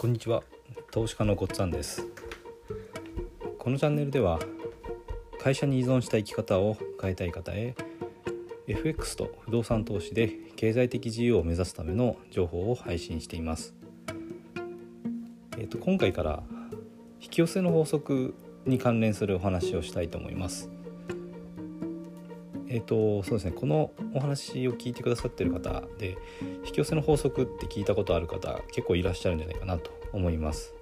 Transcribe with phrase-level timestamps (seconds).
[0.00, 0.42] こんにちは。
[0.92, 2.06] 投資家のごっつぁんです。
[3.58, 4.40] このチャンネルでは
[5.38, 7.74] 会社に依存した生き方を変えたい方へ
[8.66, 13.74] FX と不動産投資で経済的自由を目指すための情報を配信しています。
[15.58, 16.42] えっ、ー、と今回から
[17.20, 20.70] 引き寄せの法則に関連するお話をしたいと思います。
[22.70, 23.50] えっ、ー、とそうですね。
[23.50, 26.16] このお話を聞いてくださってる方で
[26.64, 30.72] 引き寄せの法則って聞いたことある方結構いらっしゃるんじゃないかなと思います。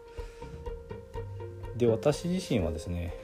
[1.78, 3.14] で私自身はですね、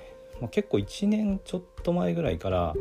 [0.40, 2.74] まあ、結構1年ちょっと前ぐらいから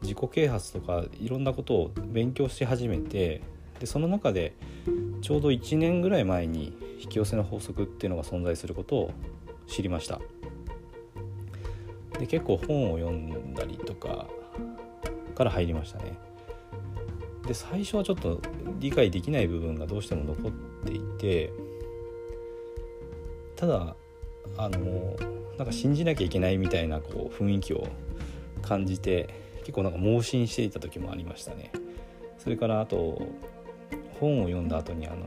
[0.00, 3.42] 自己啓発とかいろんなことを勉強し始めて
[3.80, 4.54] でその中で
[5.20, 9.10] ちょうど1年ぐらい前に引き寄せの法則っていうのが存在することを
[9.66, 10.20] 知りました。
[12.18, 14.26] で結構本を読んだりとか
[15.36, 16.18] から入りましたね。
[17.46, 18.40] で最初はちょっと
[18.80, 20.52] 理解できない部分がどうしても残っ
[20.84, 21.52] ていて
[23.54, 23.94] ただ
[24.56, 25.16] あの
[25.56, 27.86] なんか信じなきゃいけないみたいなこう雰囲気を
[28.62, 31.70] 感じて結構なんか盲信していた時もありましたね。
[32.38, 33.26] それからあと
[34.20, 35.26] 本を読んだ後にあの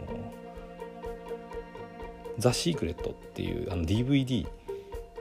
[2.38, 4.48] 「ザ・シークレット」っていうあの DVD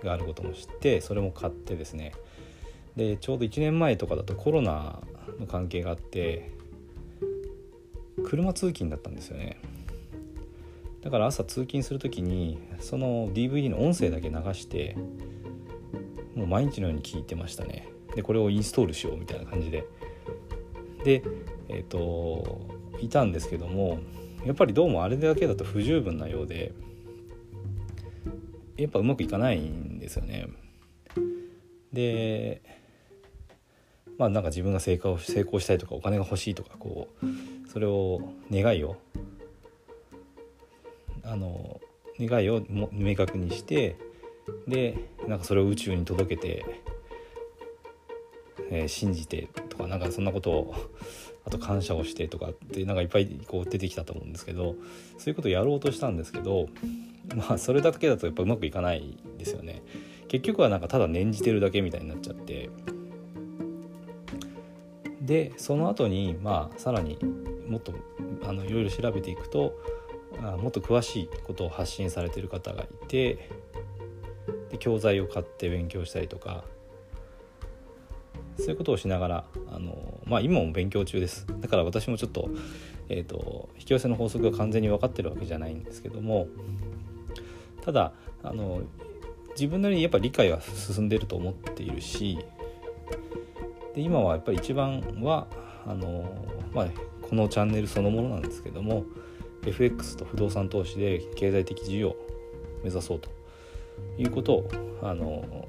[0.03, 2.13] があることも知ってそれも買ってですね。
[2.99, 5.01] でちょうど1年前とかだとコロナ
[5.39, 6.51] の関係があって
[8.25, 9.61] 車通勤だったんですよね。
[11.01, 14.97] だから朝通勤する時にその DVD の音声だけ流して
[16.35, 17.89] もう毎日のように聞いてましたね。
[18.17, 19.85] でこれをインストールしようみたいな感じで。
[21.05, 21.23] で
[21.69, 22.67] えっ、ー、と
[23.01, 24.01] いたんですけども
[24.45, 26.73] やっぱりどうもあれだけだと不十分なようで
[28.77, 30.49] やっぱうまくいかないんですよね。
[31.93, 32.61] で
[34.19, 38.97] まあなんか自分が成功成功したいとかお金が欲しいとかこうそれを願いを
[41.23, 41.81] あの
[42.19, 43.97] 願いを明確にして
[44.67, 46.65] でなんかそれを宇宙に届けて、
[48.71, 50.75] えー、信じてとかなんかそんなことを
[51.45, 54.75] あと感謝をしてとかってなんかいっぱいこう出てきたと思うんですけど
[55.19, 56.69] そういうことをやろうとしたんですけど
[57.37, 59.83] まあそれだけだとやっぱうまくいかないですよね。
[60.29, 62.69] 結局はなんかただ念じてるだけみたいになっちゃって
[65.29, 67.19] でその後にまあさらに
[67.69, 67.93] もっと
[68.43, 69.79] あのいろいろ調べていくと
[70.43, 73.51] あもっと詳しいことを発信されてる方がいて
[74.71, 76.65] で教材を買って勉強したりとか
[78.57, 81.47] そういうことをしながらあの、まあ、今も勉強中です。
[81.61, 82.49] だから私もちょっと,、
[83.09, 86.49] えーと、引き寄せの法則が完全に分かってるわけじゃないんですけども
[87.83, 88.13] ただ
[88.43, 88.83] あの
[89.51, 92.39] 自分なりにやっぱ理解は進んでると思っているし
[93.99, 95.49] で今はやっぱり一番は
[95.85, 96.25] あの、
[96.73, 96.87] まあ、
[97.21, 99.05] このチャンネルそのものなんですけども
[99.67, 102.17] FX と不動産投資で経済的自由を
[102.85, 103.29] 目指そうと
[104.17, 104.71] いうことを
[105.03, 105.67] あの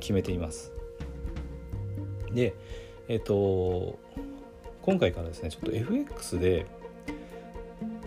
[0.00, 0.72] 決めています。
[2.32, 2.52] で、
[3.06, 3.96] えっ、と
[4.82, 6.66] 今回からですねちょっと FX で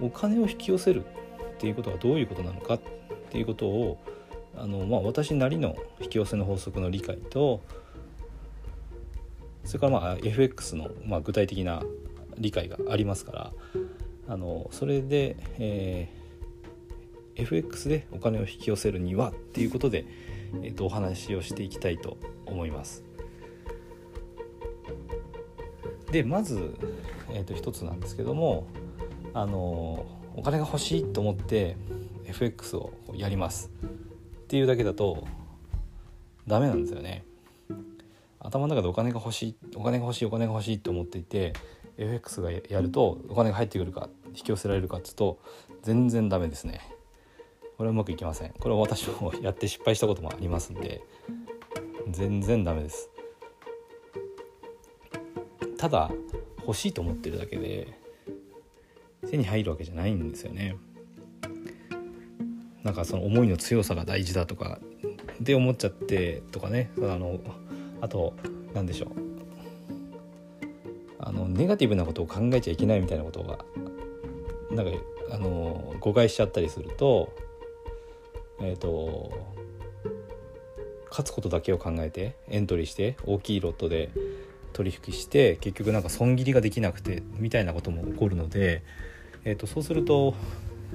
[0.01, 1.07] お金を引き寄せるっ
[1.59, 2.79] ていうことがどういうことなのかっ
[3.29, 3.99] ていうことを
[4.57, 7.61] あの、まあ、私なりの引き寄せの法則の理解と
[9.65, 11.83] それからまあ FX のまあ具体的な
[12.37, 13.53] 理解がありますから
[14.27, 20.05] あのそれで、えー、FX でお金を引き寄せるにはっていうことで、
[20.63, 23.03] えー、とお話をしていきたいと思います。
[26.11, 26.75] でまず、
[27.31, 28.67] えー、と一つなんですけども
[29.33, 30.05] あの
[30.35, 31.75] お金が欲しいと思って
[32.25, 35.25] FX をやりますっていうだけだと
[36.47, 37.25] ダメなんですよね。
[38.45, 41.53] 頭の中でお金が欲しいお金が欲しいお金が欲しいと思っていて
[41.97, 45.39] FX がやるとお金が入ってくるか引き寄せられるかっつうと
[45.81, 46.81] 全然ダメですね。
[47.77, 48.53] これはうまくいきません。
[48.53, 51.01] これは私もやって失敗したこともありますんで
[52.09, 53.09] 全然ダメです。
[55.77, 56.11] ただ
[56.61, 57.99] 欲しいと思ってるだけで
[59.29, 60.77] 手に入るわけじゃないんですよね。
[62.83, 64.79] なんかその思いの強さが大事だとか
[65.41, 66.91] で思っちゃってとかね。
[66.97, 67.39] あの
[68.01, 68.33] あと
[68.73, 69.09] 何でしょう。
[71.19, 73.57] あのネガティブなことを考えちゃいけないみたいなことが
[74.71, 74.91] なんか
[75.31, 77.33] あの誤解しちゃったりすると
[78.59, 79.31] えっ、ー、と
[81.09, 84.11] 勝つことだけを考えてエントリーして大きいロットで
[84.73, 88.83] 取引して結局なんか損切りができなくてみたいなことも起こるので、
[89.45, 90.35] えー、とそうすると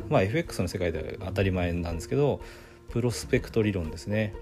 [0.09, 2.41] まあ FX の世界では当たり前なんですけど
[2.91, 4.35] プロスペクト理論ですね。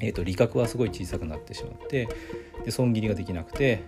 [0.00, 2.08] えーと、利確はすごい小さくなってしまって
[2.64, 3.82] で損切りができなくて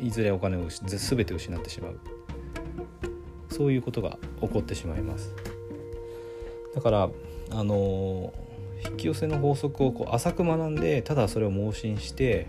[0.00, 1.98] いずれお金を全て失ってしまう
[3.50, 5.34] そういうことが起こってしまいます
[6.74, 7.10] だから
[7.50, 8.32] あの
[8.88, 12.46] 引き寄せの法則をこう浅く学んでただそれを盲信して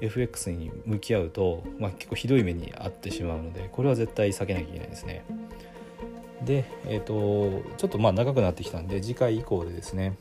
[0.00, 5.24] FX に向き合うと、まあ、結構ひどい目に遭ってしまうのでこれは絶対避けなきゃいけないですね。
[6.44, 10.16] で、えーと、ちょっとまあ長くなってきたんで次回以降でですね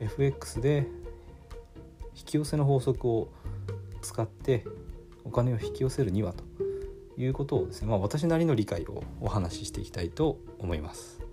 [0.00, 0.86] FX で
[2.16, 3.28] 引き寄せの法則を
[4.02, 4.64] 使って
[5.24, 6.44] お金を引き寄せるにはと
[7.18, 11.25] いうことをですね、まあ、私なりの理解をお話ししていきたいと思います。